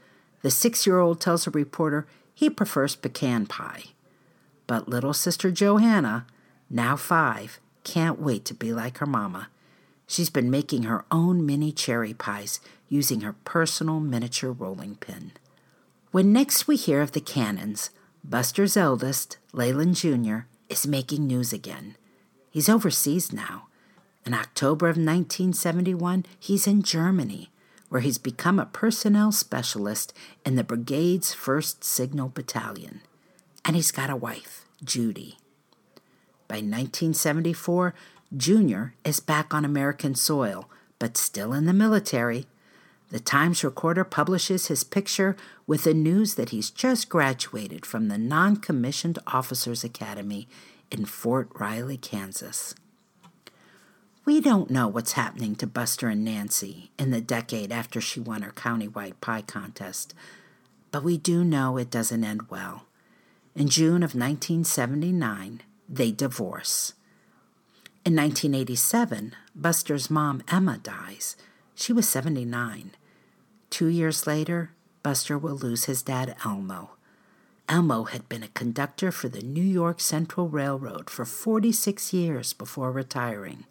The 0.42 0.50
six 0.50 0.86
year 0.86 0.98
old 0.98 1.20
tells 1.20 1.46
a 1.46 1.50
reporter 1.50 2.06
he 2.34 2.50
prefers 2.50 2.96
pecan 2.96 3.46
pie. 3.46 3.84
But 4.66 4.88
little 4.88 5.12
sister 5.12 5.50
Johanna, 5.50 6.26
now 6.68 6.96
five, 6.96 7.60
can't 7.84 8.20
wait 8.20 8.44
to 8.46 8.54
be 8.54 8.72
like 8.72 8.98
her 8.98 9.06
mama. 9.06 9.48
She's 10.06 10.30
been 10.30 10.50
making 10.50 10.84
her 10.84 11.04
own 11.10 11.44
mini 11.44 11.72
cherry 11.72 12.14
pies 12.14 12.60
using 12.88 13.22
her 13.22 13.34
personal 13.44 14.00
miniature 14.00 14.52
rolling 14.52 14.96
pin. 14.96 15.32
When 16.10 16.32
next 16.32 16.68
we 16.68 16.76
hear 16.76 17.00
of 17.00 17.12
the 17.12 17.20
Cannons, 17.20 17.90
Buster's 18.22 18.76
eldest, 18.76 19.38
Leiland 19.52 19.96
Jr., 19.96 20.46
is 20.68 20.86
making 20.86 21.26
news 21.26 21.52
again. 21.52 21.96
He's 22.50 22.68
overseas 22.68 23.32
now. 23.32 23.66
In 24.24 24.32
October 24.32 24.86
of 24.86 24.96
1971, 24.96 26.24
he's 26.38 26.66
in 26.66 26.82
Germany, 26.82 27.50
where 27.88 28.00
he's 28.00 28.18
become 28.18 28.58
a 28.58 28.66
personnel 28.66 29.32
specialist 29.32 30.12
in 30.46 30.56
the 30.56 30.64
brigade's 30.64 31.34
1st 31.34 31.84
Signal 31.84 32.28
Battalion. 32.28 33.00
And 33.64 33.76
he's 33.76 33.90
got 33.90 34.10
a 34.10 34.16
wife, 34.16 34.64
Judy. 34.82 35.36
By 36.46 36.56
1974, 36.56 37.94
Junior 38.36 38.94
is 39.04 39.20
back 39.20 39.54
on 39.54 39.64
American 39.64 40.14
soil, 40.14 40.68
but 40.98 41.16
still 41.16 41.52
in 41.52 41.66
the 41.66 41.72
military. 41.72 42.46
The 43.10 43.20
Times 43.20 43.62
recorder 43.62 44.02
publishes 44.02 44.66
his 44.66 44.82
picture 44.82 45.36
with 45.66 45.84
the 45.84 45.94
news 45.94 46.34
that 46.34 46.48
he's 46.48 46.70
just 46.70 47.08
graduated 47.08 47.86
from 47.86 48.08
the 48.08 48.18
Non 48.18 48.56
Commissioned 48.56 49.20
Officers 49.28 49.84
Academy 49.84 50.48
in 50.90 51.04
Fort 51.04 51.48
Riley, 51.54 51.96
Kansas. 51.96 52.74
We 54.24 54.40
don't 54.40 54.70
know 54.70 54.88
what's 54.88 55.12
happening 55.12 55.54
to 55.56 55.66
Buster 55.66 56.08
and 56.08 56.24
Nancy 56.24 56.90
in 56.98 57.10
the 57.10 57.20
decade 57.20 57.70
after 57.70 58.00
she 58.00 58.18
won 58.18 58.42
her 58.42 58.52
countywide 58.52 59.20
pie 59.20 59.42
contest, 59.42 60.14
but 60.90 61.04
we 61.04 61.18
do 61.18 61.44
know 61.44 61.76
it 61.76 61.90
doesn't 61.90 62.24
end 62.24 62.50
well. 62.50 62.86
In 63.54 63.68
June 63.68 64.02
of 64.02 64.14
1979, 64.14 65.60
they 65.88 66.10
divorce. 66.10 66.94
In 68.04 68.14
1987, 68.16 69.34
Buster's 69.54 70.10
mom, 70.10 70.42
Emma, 70.52 70.76
dies. 70.76 71.36
She 71.74 71.90
was 71.90 72.06
79. 72.06 72.90
Two 73.70 73.86
years 73.86 74.26
later, 74.26 74.72
Buster 75.02 75.38
will 75.38 75.56
lose 75.56 75.86
his 75.86 76.02
dad, 76.02 76.36
Elmo. 76.44 76.90
Elmo 77.66 78.04
had 78.04 78.28
been 78.28 78.42
a 78.42 78.48
conductor 78.48 79.10
for 79.10 79.30
the 79.30 79.40
New 79.40 79.62
York 79.62 80.00
Central 80.00 80.50
Railroad 80.50 81.08
for 81.08 81.24
46 81.24 82.12
years 82.12 82.52
before 82.52 82.92
retiring. 82.92 83.64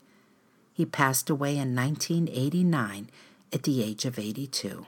He 0.74 0.84
passed 0.84 1.30
away 1.30 1.52
in 1.52 1.76
1989 1.76 3.12
at 3.54 3.62
the 3.62 3.84
age 3.84 4.04
of 4.04 4.18
82. 4.18 4.88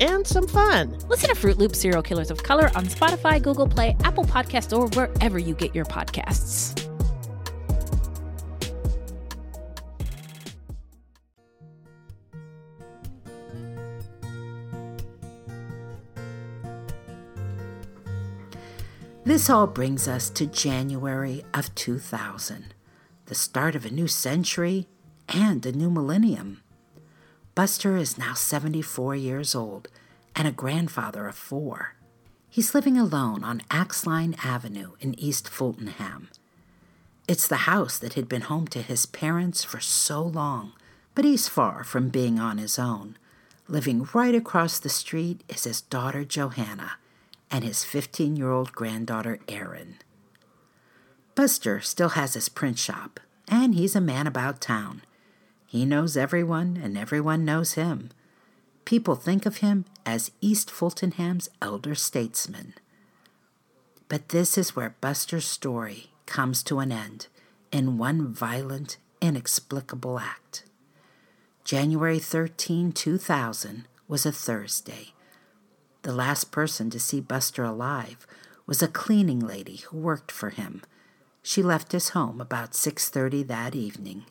and 0.00 0.24
some 0.24 0.46
fun. 0.46 0.96
Listen 1.08 1.30
to 1.30 1.34
Fruit 1.34 1.58
Loop 1.58 1.74
Serial 1.74 2.00
Killers 2.02 2.30
of 2.30 2.42
Color 2.42 2.70
on 2.76 2.86
Spotify, 2.86 3.42
Google 3.42 3.66
Play, 3.66 3.96
Apple 4.04 4.24
Podcasts, 4.24 4.76
or 4.76 4.86
wherever 4.88 5.36
you 5.36 5.54
get 5.54 5.74
your 5.74 5.84
podcasts. 5.84 6.76
This 19.24 19.50
all 19.50 19.66
brings 19.66 20.06
us 20.06 20.30
to 20.30 20.46
January 20.46 21.42
of 21.52 21.74
2000, 21.74 22.74
the 23.26 23.34
start 23.34 23.74
of 23.74 23.84
a 23.84 23.90
new 23.90 24.06
century 24.06 24.86
and 25.28 25.66
a 25.66 25.72
new 25.72 25.90
millennium. 25.90 26.62
Buster 27.58 27.96
is 27.96 28.16
now 28.16 28.34
74 28.34 29.16
years 29.16 29.52
old 29.52 29.88
and 30.36 30.46
a 30.46 30.52
grandfather 30.52 31.26
of 31.26 31.34
four. 31.34 31.96
He's 32.48 32.72
living 32.72 32.96
alone 32.96 33.42
on 33.42 33.62
Axline 33.68 34.38
Avenue 34.44 34.92
in 35.00 35.18
East 35.18 35.48
Fultonham. 35.48 36.28
It's 37.26 37.48
the 37.48 37.66
house 37.66 37.98
that 37.98 38.14
had 38.14 38.28
been 38.28 38.42
home 38.42 38.68
to 38.68 38.80
his 38.80 39.06
parents 39.06 39.64
for 39.64 39.80
so 39.80 40.22
long, 40.22 40.74
but 41.16 41.24
he's 41.24 41.48
far 41.48 41.82
from 41.82 42.10
being 42.10 42.38
on 42.38 42.58
his 42.58 42.78
own. 42.78 43.18
Living 43.66 44.06
right 44.14 44.36
across 44.36 44.78
the 44.78 44.88
street 44.88 45.42
is 45.48 45.64
his 45.64 45.80
daughter 45.80 46.24
Johanna 46.24 46.92
and 47.50 47.64
his 47.64 47.82
15 47.82 48.36
year 48.36 48.52
old 48.52 48.70
granddaughter, 48.70 49.40
Erin. 49.48 49.96
Buster 51.34 51.80
still 51.80 52.10
has 52.10 52.34
his 52.34 52.48
print 52.48 52.78
shop, 52.78 53.18
and 53.48 53.74
he's 53.74 53.96
a 53.96 54.00
man 54.00 54.28
about 54.28 54.60
town. 54.60 55.02
He 55.68 55.84
knows 55.84 56.16
everyone, 56.16 56.80
and 56.82 56.98
everyone 56.98 57.44
knows 57.44 57.74
him. 57.74 58.10
People 58.84 59.14
think 59.14 59.46
of 59.46 59.58
him 59.58 59.84
as 60.04 60.32
East 60.40 60.68
Fultonham's 60.68 61.48
elder 61.62 61.94
statesman. 61.94 62.74
But 64.08 64.30
this 64.30 64.58
is 64.58 64.74
where 64.74 64.96
Buster's 65.00 65.46
story 65.46 66.10
comes 66.26 66.64
to 66.64 66.80
an 66.80 66.90
end 66.90 67.28
in 67.70 67.98
one 67.98 68.32
violent, 68.34 68.96
inexplicable 69.20 70.18
act. 70.18 70.64
January 71.62 72.18
13, 72.18 72.90
2000 72.90 73.86
was 74.08 74.26
a 74.26 74.32
Thursday, 74.32 75.12
the 76.02 76.14
last 76.14 76.50
person 76.50 76.88
to 76.90 76.98
see 77.00 77.20
Buster 77.20 77.64
alive 77.64 78.26
was 78.66 78.82
a 78.82 78.88
cleaning 78.88 79.40
lady 79.40 79.76
who 79.76 79.98
worked 79.98 80.30
for 80.32 80.50
him. 80.50 80.82
She 81.42 81.62
left 81.62 81.92
his 81.92 82.10
home 82.10 82.40
about 82.40 82.74
6:30 82.74 83.42
that 83.42 83.74
evening. 83.74 84.24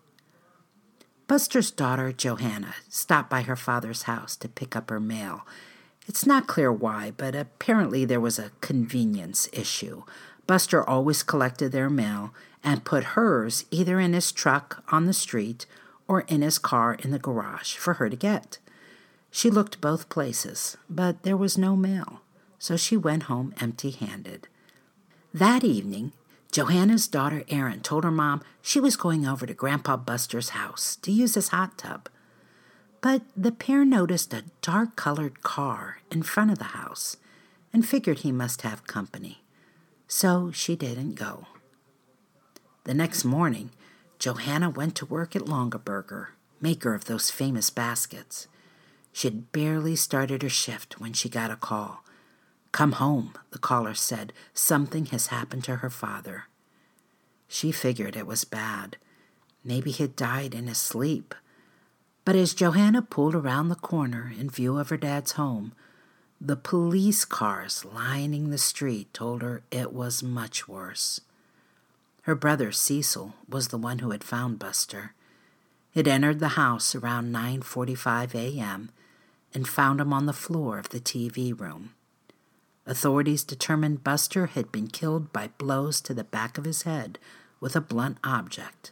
Buster's 1.27 1.71
daughter, 1.71 2.13
Johanna, 2.13 2.75
stopped 2.87 3.29
by 3.29 3.41
her 3.41 3.57
father's 3.57 4.03
house 4.03 4.37
to 4.37 4.47
pick 4.47 4.77
up 4.77 4.89
her 4.89 4.99
mail. 4.99 5.45
It's 6.07 6.25
not 6.25 6.47
clear 6.47 6.71
why, 6.71 7.11
but 7.17 7.35
apparently 7.35 8.05
there 8.05 8.21
was 8.21 8.39
a 8.39 8.51
convenience 8.61 9.49
issue. 9.51 10.03
Buster 10.47 10.87
always 10.87 11.23
collected 11.23 11.73
their 11.73 11.89
mail 11.89 12.33
and 12.63 12.85
put 12.85 13.15
hers 13.15 13.65
either 13.71 13.99
in 13.99 14.13
his 14.13 14.31
truck 14.31 14.83
on 14.89 15.05
the 15.05 15.13
street 15.13 15.65
or 16.07 16.21
in 16.21 16.41
his 16.41 16.57
car 16.57 16.93
in 16.93 17.11
the 17.11 17.19
garage 17.19 17.75
for 17.75 17.95
her 17.95 18.09
to 18.09 18.15
get. 18.15 18.57
She 19.29 19.49
looked 19.49 19.81
both 19.81 20.07
places, 20.07 20.77
but 20.89 21.23
there 21.23 21.35
was 21.35 21.57
no 21.57 21.75
mail, 21.75 22.21
so 22.57 22.77
she 22.77 22.95
went 22.95 23.23
home 23.23 23.53
empty 23.59 23.91
handed. 23.91 24.47
That 25.33 25.65
evening, 25.65 26.13
Johanna's 26.51 27.07
daughter 27.07 27.43
Erin 27.49 27.81
told 27.81 28.03
her 28.03 28.11
mom 28.11 28.41
she 28.61 28.79
was 28.79 28.95
going 28.95 29.27
over 29.27 29.45
to 29.45 29.53
Grandpa 29.53 29.97
Buster's 29.97 30.49
house 30.49 30.95
to 30.97 31.11
use 31.11 31.35
his 31.35 31.49
hot 31.49 31.77
tub. 31.77 32.09
But 33.01 33.21
the 33.35 33.51
pair 33.51 33.85
noticed 33.85 34.33
a 34.33 34.45
dark 34.61 34.95
colored 34.95 35.43
car 35.43 35.99
in 36.11 36.23
front 36.23 36.51
of 36.51 36.57
the 36.57 36.65
house 36.65 37.17
and 37.71 37.87
figured 37.87 38.19
he 38.19 38.31
must 38.31 38.63
have 38.63 38.87
company. 38.87 39.43
So 40.07 40.51
she 40.51 40.75
didn't 40.75 41.15
go. 41.15 41.47
The 42.85 42.93
next 42.93 43.25
morning, 43.25 43.71
Johanna 44.19 44.69
went 44.69 44.95
to 44.95 45.05
work 45.05 45.35
at 45.35 45.43
Longaberger, 45.43 46.27
maker 46.61 46.93
of 46.95 47.05
those 47.05 47.29
famous 47.29 47.69
baskets. 47.69 48.47
She 49.11 49.27
had 49.27 49.51
barely 49.51 49.95
started 49.95 50.41
her 50.41 50.49
shift 50.49 50.99
when 50.99 51.13
she 51.13 51.29
got 51.29 51.51
a 51.51 51.55
call. 51.55 52.03
Come 52.71 52.93
home, 52.93 53.33
the 53.51 53.59
caller 53.59 53.93
said. 53.93 54.33
Something 54.53 55.07
has 55.07 55.27
happened 55.27 55.63
to 55.65 55.77
her 55.77 55.89
father. 55.89 56.45
She 57.47 57.71
figured 57.71 58.15
it 58.15 58.27
was 58.27 58.43
bad. 58.43 58.97
Maybe 59.63 59.91
he'd 59.91 60.15
died 60.15 60.53
in 60.53 60.67
his 60.67 60.77
sleep. 60.77 61.33
But 62.25 62.35
as 62.35 62.53
Johanna 62.53 63.01
pulled 63.01 63.35
around 63.35 63.69
the 63.69 63.75
corner 63.75 64.31
in 64.37 64.49
view 64.49 64.77
of 64.77 64.89
her 64.89 64.97
dad's 64.97 65.33
home, 65.33 65.73
the 66.39 66.55
police 66.55 67.25
cars 67.25 67.85
lining 67.85 68.49
the 68.49 68.57
street 68.57 69.13
told 69.13 69.41
her 69.41 69.63
it 69.71 69.93
was 69.93 70.21
much 70.21 70.67
worse. 70.67 71.21
Her 72.23 72.35
brother 72.35 72.71
Cecil 72.71 73.33
was 73.47 73.69
the 73.69 73.77
one 73.77 73.99
who 73.99 74.11
had 74.11 74.23
found 74.23 74.59
Buster. 74.59 75.13
It 75.95 76.07
entered 76.07 76.39
the 76.39 76.49
house 76.49 76.93
around 76.93 77.33
9:45 77.33 78.35
a.m 78.35 78.91
and 79.53 79.67
found 79.67 79.99
him 79.99 80.13
on 80.13 80.25
the 80.25 80.33
floor 80.33 80.77
of 80.77 80.89
the 80.89 80.99
TV 80.99 81.57
room. 81.57 81.93
Authorities 82.87 83.43
determined 83.43 84.03
Buster 84.03 84.45
had 84.47 84.71
been 84.71 84.87
killed 84.87 85.33
by 85.33 85.49
blows 85.57 85.99
to 86.01 86.13
the 86.13 86.23
back 86.23 86.57
of 86.57 86.63
his 86.63 86.83
head 86.83 87.19
with 87.59 87.75
a 87.75 87.81
blunt 87.81 88.17
object. 88.23 88.91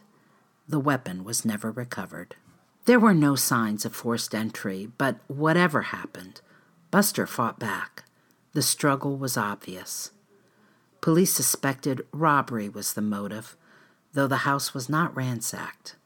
The 0.68 0.78
weapon 0.78 1.24
was 1.24 1.46
never 1.46 1.70
recovered. 1.70 2.36
There 2.84 3.00
were 3.00 3.14
no 3.14 3.36
signs 3.36 3.86
of 3.86 3.96
forced 3.96 4.34
entry, 4.34 4.88
but 4.98 5.20
whatever 5.28 5.82
happened, 5.82 6.42
Buster 6.90 7.26
fought 7.26 7.58
back. 7.58 8.04
The 8.52 8.62
struggle 8.62 9.16
was 9.16 9.38
obvious. 9.38 10.10
Police 11.00 11.32
suspected 11.32 12.06
robbery 12.12 12.68
was 12.68 12.92
the 12.92 13.02
motive, 13.02 13.56
though 14.12 14.26
the 14.26 14.38
house 14.38 14.74
was 14.74 14.90
not 14.90 15.16
ransacked. 15.16 15.96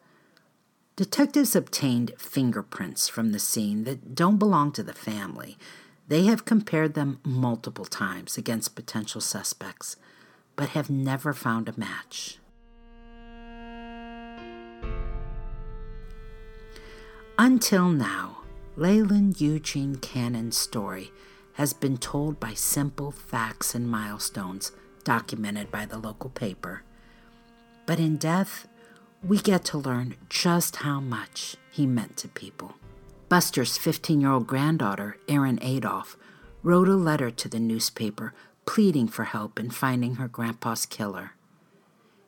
Detectives 0.94 1.56
obtained 1.56 2.12
fingerprints 2.18 3.08
from 3.08 3.32
the 3.32 3.38
scene 3.38 3.84
that 3.84 4.14
don't 4.14 4.36
belong 4.36 4.70
to 4.72 4.82
the 4.82 4.92
family. 4.92 5.56
They 6.10 6.24
have 6.24 6.44
compared 6.44 6.94
them 6.94 7.20
multiple 7.22 7.84
times 7.84 8.36
against 8.36 8.74
potential 8.74 9.20
suspects, 9.20 9.94
but 10.56 10.70
have 10.70 10.90
never 10.90 11.32
found 11.32 11.68
a 11.68 11.78
match. 11.78 12.38
Until 17.38 17.90
now, 17.90 18.38
Leiland 18.76 19.40
Eugene 19.40 19.98
Cannon's 19.98 20.56
story 20.56 21.12
has 21.52 21.72
been 21.72 21.96
told 21.96 22.40
by 22.40 22.54
simple 22.54 23.12
facts 23.12 23.72
and 23.76 23.88
milestones 23.88 24.72
documented 25.04 25.70
by 25.70 25.86
the 25.86 25.98
local 25.98 26.30
paper. 26.30 26.82
But 27.86 28.00
in 28.00 28.16
death, 28.16 28.66
we 29.22 29.38
get 29.38 29.64
to 29.66 29.78
learn 29.78 30.16
just 30.28 30.76
how 30.76 30.98
much 30.98 31.54
he 31.70 31.86
meant 31.86 32.16
to 32.16 32.26
people. 32.26 32.79
Buster's 33.30 33.78
15 33.78 34.20
year 34.20 34.32
old 34.32 34.48
granddaughter, 34.48 35.16
Erin 35.28 35.60
Adolph, 35.62 36.16
wrote 36.64 36.88
a 36.88 36.96
letter 36.96 37.30
to 37.30 37.48
the 37.48 37.60
newspaper 37.60 38.34
pleading 38.66 39.06
for 39.06 39.22
help 39.22 39.60
in 39.60 39.70
finding 39.70 40.16
her 40.16 40.26
grandpa's 40.26 40.84
killer. 40.84 41.34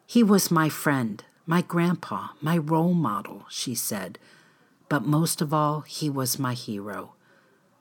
He 0.06 0.22
was 0.22 0.52
my 0.52 0.68
friend, 0.68 1.24
my 1.44 1.60
grandpa, 1.60 2.28
my 2.40 2.56
role 2.56 2.94
model, 2.94 3.46
she 3.50 3.74
said, 3.74 4.16
but 4.88 5.04
most 5.04 5.42
of 5.42 5.52
all, 5.52 5.80
he 5.80 6.08
was 6.08 6.38
my 6.38 6.54
hero. 6.54 7.14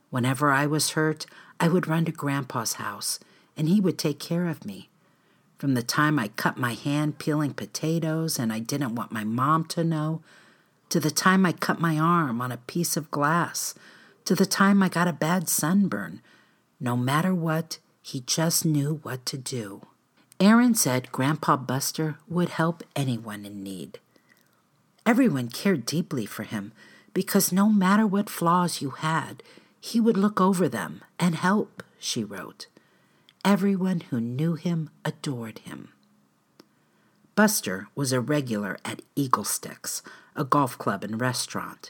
Whenever 0.09 0.49
I 0.49 0.65
was 0.65 0.91
hurt, 0.91 1.27
I 1.59 1.67
would 1.67 1.87
run 1.87 2.05
to 2.05 2.11
Grandpa's 2.11 2.73
house, 2.73 3.19
and 3.55 3.69
he 3.69 3.79
would 3.79 3.99
take 3.99 4.17
care 4.17 4.47
of 4.47 4.65
me. 4.65 4.89
From 5.59 5.75
the 5.75 5.83
time 5.83 6.17
I 6.17 6.29
cut 6.29 6.57
my 6.57 6.73
hand 6.73 7.19
peeling 7.19 7.53
potatoes 7.53 8.39
and 8.39 8.51
I 8.51 8.57
didn't 8.57 8.95
want 8.95 9.11
my 9.11 9.23
mom 9.23 9.65
to 9.65 9.83
know, 9.83 10.23
to 10.91 10.99
the 10.99 11.09
time 11.09 11.45
I 11.45 11.53
cut 11.53 11.79
my 11.79 11.97
arm 11.97 12.41
on 12.41 12.51
a 12.51 12.57
piece 12.57 12.97
of 12.97 13.09
glass, 13.09 13.73
to 14.25 14.35
the 14.35 14.45
time 14.45 14.83
I 14.83 14.89
got 14.89 15.07
a 15.07 15.13
bad 15.13 15.47
sunburn, 15.47 16.21
no 16.81 16.97
matter 16.97 17.33
what, 17.33 17.79
he 18.01 18.19
just 18.19 18.65
knew 18.65 18.99
what 19.01 19.25
to 19.27 19.37
do. 19.37 19.87
Erin 20.37 20.75
said 20.75 21.11
Grandpa 21.13 21.55
Buster 21.55 22.17
would 22.27 22.49
help 22.49 22.83
anyone 22.93 23.45
in 23.45 23.63
need. 23.63 23.99
Everyone 25.05 25.47
cared 25.47 25.85
deeply 25.85 26.25
for 26.25 26.43
him 26.43 26.73
because 27.13 27.53
no 27.53 27.69
matter 27.69 28.05
what 28.05 28.29
flaws 28.29 28.81
you 28.81 28.89
had, 28.89 29.43
he 29.79 30.01
would 30.01 30.17
look 30.17 30.41
over 30.41 30.67
them 30.67 31.01
and 31.17 31.35
help, 31.35 31.83
she 31.99 32.21
wrote. 32.21 32.67
Everyone 33.45 34.01
who 34.09 34.19
knew 34.19 34.55
him 34.55 34.89
adored 35.05 35.59
him. 35.59 35.93
Buster 37.41 37.87
was 37.95 38.13
a 38.13 38.21
regular 38.21 38.77
at 38.85 39.01
Eagle 39.15 39.45
Sticks, 39.45 40.03
a 40.35 40.43
golf 40.43 40.77
club 40.77 41.03
and 41.03 41.19
restaurant. 41.19 41.89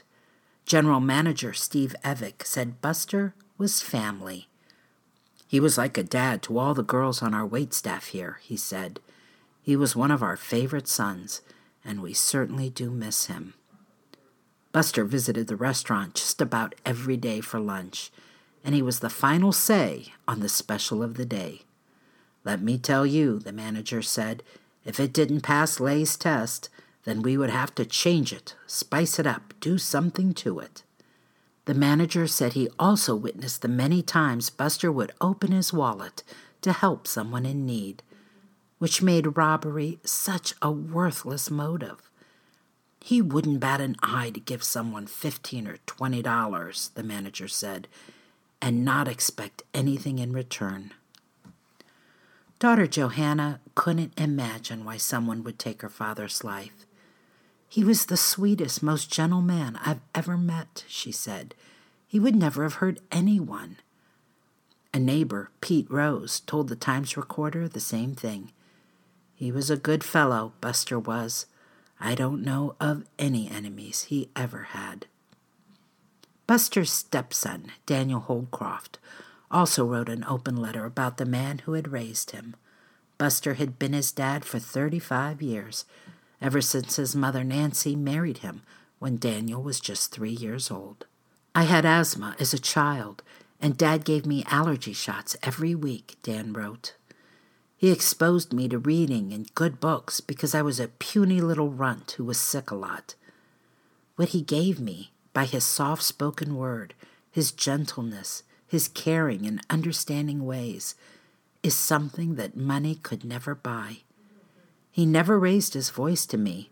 General 0.64 0.98
Manager 0.98 1.52
Steve 1.52 1.94
Evick 2.02 2.46
said 2.46 2.80
Buster 2.80 3.34
was 3.58 3.82
family. 3.82 4.48
He 5.46 5.60
was 5.60 5.76
like 5.76 5.98
a 5.98 6.02
dad 6.02 6.40
to 6.44 6.56
all 6.56 6.72
the 6.72 6.82
girls 6.82 7.20
on 7.20 7.34
our 7.34 7.44
wait 7.44 7.74
staff 7.74 8.06
here, 8.06 8.38
he 8.40 8.56
said. 8.56 8.98
He 9.60 9.76
was 9.76 9.94
one 9.94 10.10
of 10.10 10.22
our 10.22 10.38
favorite 10.38 10.88
sons, 10.88 11.42
and 11.84 12.00
we 12.00 12.14
certainly 12.14 12.70
do 12.70 12.90
miss 12.90 13.26
him. 13.26 13.52
Buster 14.72 15.04
visited 15.04 15.48
the 15.48 15.56
restaurant 15.56 16.14
just 16.14 16.40
about 16.40 16.74
every 16.86 17.18
day 17.18 17.42
for 17.42 17.60
lunch, 17.60 18.10
and 18.64 18.74
he 18.74 18.80
was 18.80 19.00
the 19.00 19.10
final 19.10 19.52
say 19.52 20.14
on 20.26 20.40
the 20.40 20.48
special 20.48 21.02
of 21.02 21.18
the 21.18 21.26
day. 21.26 21.60
Let 22.42 22.62
me 22.62 22.78
tell 22.78 23.04
you, 23.04 23.38
the 23.38 23.52
manager 23.52 24.00
said, 24.00 24.42
if 24.84 24.98
it 24.98 25.12
didn't 25.12 25.42
pass 25.42 25.80
Lay's 25.80 26.16
test, 26.16 26.68
then 27.04 27.22
we 27.22 27.36
would 27.36 27.50
have 27.50 27.74
to 27.74 27.84
change 27.84 28.32
it, 28.32 28.54
spice 28.66 29.18
it 29.18 29.26
up, 29.26 29.54
do 29.60 29.78
something 29.78 30.34
to 30.34 30.58
it. 30.58 30.82
The 31.64 31.74
manager 31.74 32.26
said 32.26 32.52
he 32.52 32.68
also 32.78 33.14
witnessed 33.14 33.62
the 33.62 33.68
many 33.68 34.02
times 34.02 34.50
Buster 34.50 34.90
would 34.90 35.12
open 35.20 35.52
his 35.52 35.72
wallet 35.72 36.22
to 36.62 36.72
help 36.72 37.06
someone 37.06 37.46
in 37.46 37.66
need, 37.66 38.02
which 38.78 39.02
made 39.02 39.36
robbery 39.36 40.00
such 40.04 40.54
a 40.60 40.70
worthless 40.70 41.50
motive. 41.50 42.10
He 43.00 43.20
wouldn't 43.20 43.60
bat 43.60 43.80
an 43.80 43.96
eye 44.02 44.30
to 44.30 44.40
give 44.40 44.62
someone 44.62 45.06
fifteen 45.06 45.66
or 45.66 45.78
twenty 45.86 46.22
dollars, 46.22 46.90
the 46.94 47.02
manager 47.02 47.48
said, 47.48 47.88
and 48.60 48.84
not 48.84 49.08
expect 49.08 49.62
anything 49.74 50.18
in 50.20 50.32
return. 50.32 50.92
Daughter 52.62 52.86
Johanna 52.86 53.58
couldn't 53.74 54.12
imagine 54.16 54.84
why 54.84 54.96
someone 54.96 55.42
would 55.42 55.58
take 55.58 55.82
her 55.82 55.88
father's 55.88 56.44
life. 56.44 56.86
He 57.68 57.82
was 57.82 58.06
the 58.06 58.16
sweetest, 58.16 58.84
most 58.84 59.10
gentle 59.10 59.42
man 59.42 59.80
I've 59.84 59.98
ever 60.14 60.36
met, 60.36 60.84
she 60.86 61.10
said. 61.10 61.56
He 62.06 62.20
would 62.20 62.36
never 62.36 62.62
have 62.62 62.74
hurt 62.74 63.00
anyone. 63.10 63.78
A 64.94 65.00
neighbor, 65.00 65.50
Pete 65.60 65.90
Rose, 65.90 66.38
told 66.38 66.68
the 66.68 66.76
Times 66.76 67.16
Recorder 67.16 67.66
the 67.66 67.80
same 67.80 68.14
thing. 68.14 68.52
He 69.34 69.50
was 69.50 69.68
a 69.68 69.76
good 69.76 70.04
fellow, 70.04 70.52
Buster 70.60 71.00
was. 71.00 71.46
I 71.98 72.14
don't 72.14 72.44
know 72.44 72.76
of 72.78 73.06
any 73.18 73.50
enemies 73.50 74.02
he 74.02 74.30
ever 74.36 74.68
had. 74.70 75.06
Buster's 76.46 76.92
stepson, 76.92 77.72
Daniel 77.86 78.20
Holdcroft, 78.20 78.98
also 79.52 79.84
wrote 79.84 80.08
an 80.08 80.24
open 80.24 80.56
letter 80.56 80.84
about 80.84 81.18
the 81.18 81.26
man 81.26 81.58
who 81.58 81.74
had 81.74 81.92
raised 81.92 82.30
him. 82.32 82.56
Buster 83.18 83.54
had 83.54 83.78
been 83.78 83.92
his 83.92 84.10
dad 84.10 84.44
for 84.44 84.58
35 84.58 85.42
years, 85.42 85.84
ever 86.40 86.60
since 86.60 86.96
his 86.96 87.14
mother 87.14 87.44
Nancy 87.44 87.94
married 87.94 88.38
him 88.38 88.62
when 88.98 89.18
Daniel 89.18 89.62
was 89.62 89.78
just 89.80 90.10
three 90.10 90.32
years 90.32 90.70
old. 90.70 91.06
I 91.54 91.64
had 91.64 91.84
asthma 91.84 92.34
as 92.40 92.54
a 92.54 92.58
child, 92.58 93.22
and 93.60 93.76
Dad 93.76 94.04
gave 94.04 94.26
me 94.26 94.44
allergy 94.48 94.92
shots 94.92 95.36
every 95.42 95.74
week, 95.74 96.16
Dan 96.22 96.52
wrote. 96.52 96.94
He 97.76 97.90
exposed 97.90 98.52
me 98.52 98.68
to 98.68 98.78
reading 98.78 99.32
and 99.32 99.54
good 99.54 99.80
books 99.80 100.20
because 100.20 100.54
I 100.54 100.62
was 100.62 100.80
a 100.80 100.88
puny 100.88 101.40
little 101.40 101.70
runt 101.70 102.12
who 102.12 102.24
was 102.24 102.38
sick 102.38 102.70
a 102.70 102.76
lot. 102.76 103.16
What 104.16 104.30
he 104.30 104.40
gave 104.40 104.80
me, 104.80 105.10
by 105.32 105.46
his 105.46 105.64
soft 105.64 106.02
spoken 106.02 106.56
word, 106.56 106.94
his 107.30 107.50
gentleness, 107.50 108.44
his 108.72 108.88
caring 108.88 109.44
and 109.44 109.60
understanding 109.68 110.46
ways, 110.46 110.94
is 111.62 111.74
something 111.74 112.36
that 112.36 112.56
money 112.56 112.94
could 112.94 113.22
never 113.22 113.54
buy. 113.54 113.98
He 114.90 115.04
never 115.04 115.38
raised 115.38 115.74
his 115.74 115.90
voice 115.90 116.24
to 116.24 116.38
me, 116.38 116.70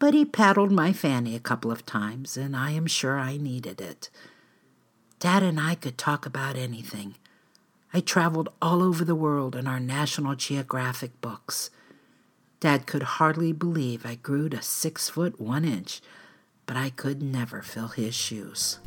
but 0.00 0.12
he 0.12 0.24
paddled 0.24 0.72
my 0.72 0.92
fanny 0.92 1.36
a 1.36 1.38
couple 1.38 1.70
of 1.70 1.86
times, 1.86 2.36
and 2.36 2.56
I 2.56 2.72
am 2.72 2.88
sure 2.88 3.16
I 3.16 3.36
needed 3.36 3.80
it. 3.80 4.10
Dad 5.20 5.44
and 5.44 5.60
I 5.60 5.76
could 5.76 5.96
talk 5.96 6.26
about 6.26 6.56
anything 6.56 7.14
I 7.94 8.00
traveled 8.00 8.48
all 8.60 8.82
over 8.82 9.04
the 9.04 9.14
world 9.14 9.54
in 9.54 9.68
our 9.68 9.78
National 9.78 10.34
Geographic 10.34 11.20
books. 11.20 11.70
Dad 12.58 12.88
could 12.88 13.04
hardly 13.04 13.52
believe 13.52 14.04
I 14.04 14.16
grew 14.16 14.48
to 14.48 14.60
six 14.62 15.08
foot 15.08 15.40
one 15.40 15.64
inch, 15.64 16.00
but 16.66 16.76
I 16.76 16.90
could 16.90 17.22
never 17.22 17.62
fill 17.62 17.88
his 17.88 18.16
shoes. 18.16 18.80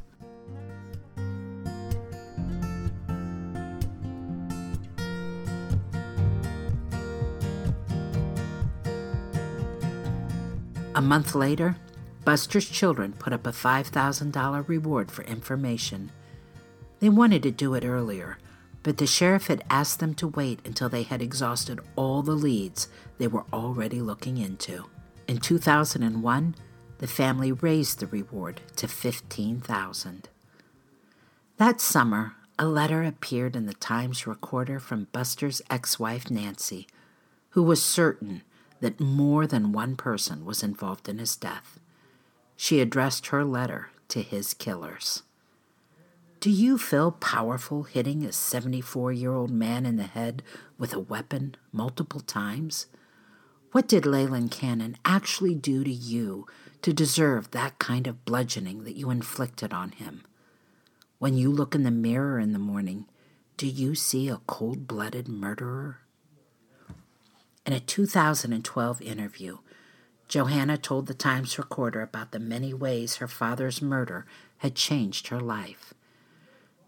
A 10.95 11.01
month 11.01 11.33
later, 11.33 11.75
Buster's 12.23 12.69
children 12.69 13.13
put 13.13 13.33
up 13.33 13.47
a 13.47 13.51
$5,000 13.51 14.67
reward 14.67 15.11
for 15.11 15.23
information. 15.23 16.11
They 16.99 17.09
wanted 17.09 17.41
to 17.43 17.51
do 17.51 17.73
it 17.73 17.83
earlier, 17.83 18.37
but 18.83 18.97
the 18.97 19.07
sheriff 19.07 19.47
had 19.47 19.63
asked 19.71 19.99
them 19.99 20.13
to 20.15 20.27
wait 20.27 20.59
until 20.65 20.89
they 20.89 21.01
had 21.01 21.21
exhausted 21.21 21.79
all 21.95 22.21
the 22.21 22.35
leads 22.35 22.89
they 23.17 23.27
were 23.27 23.45
already 23.51 24.01
looking 24.01 24.37
into. 24.37 24.85
In 25.27 25.39
2001, 25.39 26.55
the 26.99 27.07
family 27.07 27.51
raised 27.51 27.99
the 27.99 28.07
reward 28.07 28.61
to 28.75 28.87
15,000. 28.87 30.29
That 31.57 31.81
summer, 31.81 32.35
a 32.59 32.67
letter 32.67 33.03
appeared 33.03 33.55
in 33.55 33.65
the 33.65 33.73
Times 33.73 34.27
Recorder 34.27 34.79
from 34.79 35.07
Buster's 35.11 35.61
ex-wife 35.71 36.29
Nancy, 36.29 36.87
who 37.51 37.63
was 37.63 37.81
certain 37.81 38.43
that 38.83 38.99
more 38.99 39.47
than 39.47 39.71
one 39.71 39.95
person 39.95 40.43
was 40.43 40.61
involved 40.61 41.07
in 41.07 41.17
his 41.17 41.37
death. 41.37 41.79
She 42.57 42.81
addressed 42.81 43.27
her 43.27 43.45
letter 43.45 43.91
to 44.09 44.21
his 44.21 44.53
killers. 44.53 45.23
Do 46.41 46.51
you 46.51 46.77
feel 46.77 47.13
powerful 47.13 47.83
hitting 47.83 48.25
a 48.25 48.33
74 48.33 49.13
year 49.13 49.33
old 49.33 49.51
man 49.51 49.85
in 49.85 49.95
the 49.95 50.03
head 50.03 50.43
with 50.77 50.93
a 50.93 50.99
weapon 50.99 51.55
multiple 51.71 52.19
times? 52.19 52.87
What 53.71 53.87
did 53.87 54.03
Leiland 54.03 54.51
Cannon 54.51 54.97
actually 55.05 55.55
do 55.55 55.85
to 55.85 55.89
you 55.89 56.45
to 56.81 56.91
deserve 56.91 57.51
that 57.51 57.79
kind 57.79 58.05
of 58.05 58.25
bludgeoning 58.25 58.83
that 58.83 58.97
you 58.97 59.09
inflicted 59.09 59.71
on 59.71 59.93
him? 59.93 60.25
When 61.19 61.37
you 61.37 61.49
look 61.49 61.73
in 61.73 61.83
the 61.83 61.89
mirror 61.89 62.37
in 62.37 62.51
the 62.51 62.59
morning, 62.59 63.05
do 63.55 63.65
you 63.65 63.95
see 63.95 64.27
a 64.27 64.41
cold 64.45 64.89
blooded 64.89 65.29
murderer? 65.29 66.02
In 67.65 67.71
a 67.71 67.79
2012 67.79 69.01
interview, 69.01 69.59
Johanna 70.27 70.77
told 70.77 71.07
the 71.07 71.13
Times 71.13 71.57
Recorder 71.57 72.01
about 72.01 72.31
the 72.33 72.39
many 72.39 72.73
ways 72.73 73.17
her 73.17 73.27
father's 73.27 73.81
murder 73.81 74.25
had 74.57 74.75
changed 74.75 75.29
her 75.29 75.39
life. 75.39 75.93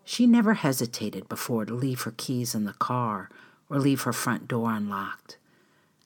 She 0.03 0.27
never 0.27 0.55
hesitated 0.55 1.29
before 1.29 1.63
to 1.65 1.73
leave 1.73 2.01
her 2.01 2.13
keys 2.17 2.53
in 2.53 2.65
the 2.65 2.73
car 2.73 3.29
or 3.69 3.79
leave 3.79 4.01
her 4.01 4.11
front 4.11 4.49
door 4.49 4.69
unlocked. 4.71 5.37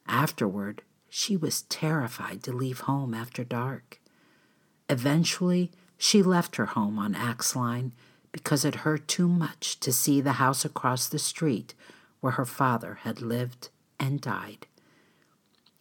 Afterward, 0.07 0.83
she 1.09 1.35
was 1.35 1.63
terrified 1.63 2.43
to 2.43 2.53
leave 2.53 2.81
home 2.81 3.15
after 3.15 3.43
dark. 3.43 3.99
Eventually, 4.87 5.71
she 5.97 6.21
left 6.21 6.57
her 6.57 6.67
home 6.67 6.99
on 6.99 7.15
Axline 7.15 7.91
because 8.31 8.63
it 8.63 8.75
hurt 8.75 9.07
too 9.07 9.27
much 9.27 9.79
to 9.79 9.91
see 9.91 10.21
the 10.21 10.33
house 10.33 10.63
across 10.63 11.07
the 11.07 11.17
street 11.17 11.73
where 12.19 12.33
her 12.33 12.45
father 12.45 12.99
had 13.01 13.19
lived 13.19 13.69
and 13.99 14.21
died. 14.21 14.67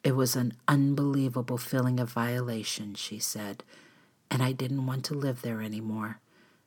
It 0.04 0.16
was 0.16 0.36
an 0.36 0.54
unbelievable 0.66 1.58
feeling 1.58 2.00
of 2.00 2.10
violation, 2.10 2.94
she 2.94 3.18
said, 3.18 3.62
and 4.30 4.42
I 4.42 4.52
didn't 4.52 4.86
want 4.86 5.04
to 5.06 5.14
live 5.14 5.42
there 5.42 5.60
anymore. 5.60 6.20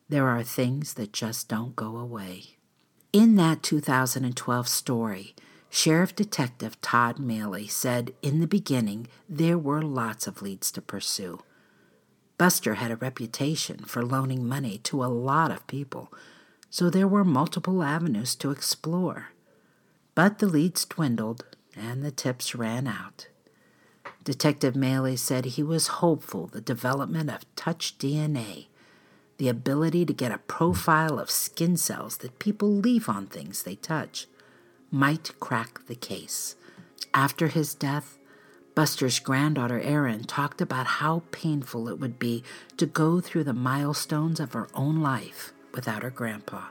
There 0.09 0.27
are 0.27 0.43
things 0.43 0.95
that 0.95 1.13
just 1.13 1.47
don't 1.47 1.75
go 1.75 1.97
away. 1.97 2.57
In 3.13 3.35
that 3.35 3.63
2012 3.63 4.67
story, 4.67 5.35
Sheriff 5.69 6.13
Detective 6.15 6.79
Todd 6.81 7.17
Maley 7.17 7.69
said 7.69 8.13
in 8.21 8.41
the 8.41 8.47
beginning 8.47 9.07
there 9.29 9.57
were 9.57 9.81
lots 9.81 10.27
of 10.27 10.41
leads 10.41 10.71
to 10.73 10.81
pursue. 10.81 11.39
Buster 12.37 12.73
had 12.73 12.91
a 12.91 12.97
reputation 12.97 13.85
for 13.85 14.03
loaning 14.03 14.45
money 14.45 14.79
to 14.79 15.03
a 15.03 15.05
lot 15.05 15.49
of 15.49 15.67
people, 15.67 16.11
so 16.69 16.89
there 16.89 17.07
were 17.07 17.23
multiple 17.23 17.83
avenues 17.83 18.35
to 18.35 18.51
explore. 18.51 19.29
But 20.15 20.39
the 20.39 20.47
leads 20.47 20.85
dwindled 20.85 21.45
and 21.75 22.03
the 22.03 22.11
tips 22.11 22.53
ran 22.53 22.87
out. 22.87 23.27
Detective 24.23 24.75
Maley 24.75 25.17
said 25.17 25.45
he 25.45 25.63
was 25.63 25.87
hopeful 25.87 26.47
the 26.47 26.61
development 26.61 27.29
of 27.29 27.55
touch 27.55 27.97
DNA, 27.97 28.67
the 29.37 29.49
ability 29.49 30.05
to 30.05 30.13
get 30.13 30.31
a 30.31 30.37
profile 30.37 31.17
of 31.17 31.31
skin 31.31 31.77
cells 31.77 32.17
that 32.17 32.39
people 32.39 32.69
leave 32.69 33.09
on 33.09 33.25
things 33.25 33.63
they 33.63 33.75
touch, 33.75 34.27
might 34.91 35.39
crack 35.39 35.87
the 35.87 35.95
case. 35.95 36.55
After 37.13 37.47
his 37.47 37.73
death, 37.73 38.17
Buster's 38.75 39.19
granddaughter 39.19 39.79
Erin 39.79 40.23
talked 40.25 40.61
about 40.61 40.85
how 40.85 41.23
painful 41.31 41.89
it 41.89 41.99
would 41.99 42.19
be 42.19 42.43
to 42.77 42.85
go 42.85 43.19
through 43.19 43.45
the 43.45 43.53
milestones 43.53 44.39
of 44.39 44.53
her 44.53 44.67
own 44.73 45.01
life 45.01 45.51
without 45.73 46.03
her 46.03 46.09
grandpa. 46.09 46.67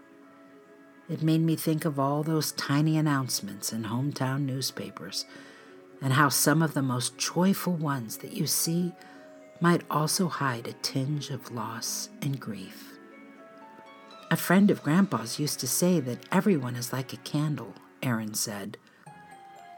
It 1.11 1.23
made 1.25 1.41
me 1.41 1.57
think 1.57 1.85
of 1.85 1.99
all 1.99 2.23
those 2.23 2.53
tiny 2.53 2.97
announcements 2.97 3.73
in 3.73 3.83
hometown 3.83 4.43
newspapers 4.43 5.25
and 6.01 6.13
how 6.13 6.29
some 6.29 6.63
of 6.63 6.73
the 6.73 6.83
most 6.83 7.19
joyful 7.19 7.73
ones 7.73 8.19
that 8.19 8.33
you 8.33 8.47
see 8.47 8.93
might 9.61 9.83
also 9.91 10.29
hide 10.29 10.69
a 10.69 10.73
tinge 10.75 11.31
of 11.31 11.51
loss 11.51 12.11
and 12.23 12.39
grief. 12.39 12.93
A 14.31 14.37
friend 14.37 14.71
of 14.71 14.85
Grandpa's 14.85 15.41
used 15.41 15.59
to 15.61 15.67
say 15.67 15.99
that 15.99 16.25
everyone 16.31 16.77
is 16.77 16.93
like 16.93 17.13
a 17.13 17.19
candle, 17.19 17.75
Erin 18.05 18.35
said. 18.35 18.79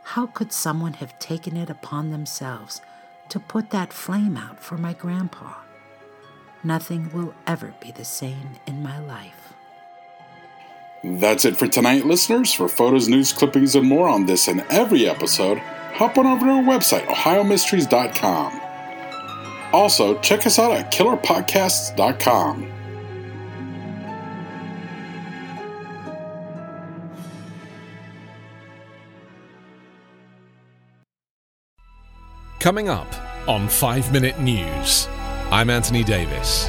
How 0.04 0.26
could 0.26 0.52
someone 0.52 0.92
have 0.94 1.18
taken 1.18 1.56
it 1.56 1.70
upon 1.70 2.10
themselves 2.10 2.82
to 3.30 3.40
put 3.40 3.70
that 3.70 3.94
flame 3.94 4.36
out 4.36 4.62
for 4.62 4.76
my 4.76 4.92
grandpa? 4.92 5.54
Nothing 6.62 7.10
will 7.14 7.34
ever 7.46 7.74
be 7.80 7.90
the 7.90 8.04
same 8.04 8.50
in 8.66 8.82
my 8.82 9.00
life. 9.06 9.54
That's 11.04 11.44
it 11.44 11.56
for 11.56 11.66
tonight, 11.66 12.06
listeners. 12.06 12.52
For 12.52 12.68
photos, 12.68 13.08
news, 13.08 13.32
clippings, 13.32 13.74
and 13.74 13.86
more 13.86 14.08
on 14.08 14.26
this 14.26 14.46
and 14.46 14.60
every 14.70 15.08
episode, 15.08 15.58
hop 15.58 16.16
on 16.16 16.26
over 16.26 16.46
to 16.46 16.52
our 16.52 16.62
website, 16.62 17.04
ohiomysteries.com. 17.06 18.60
Also, 19.72 20.18
check 20.20 20.46
us 20.46 20.58
out 20.58 20.72
at 20.72 20.92
killerpodcasts.com. 20.92 22.68
Coming 32.60 32.88
up 32.88 33.48
on 33.48 33.68
5 33.68 34.12
Minute 34.12 34.38
News, 34.38 35.08
I'm 35.50 35.68
Anthony 35.68 36.04
Davis. 36.04 36.68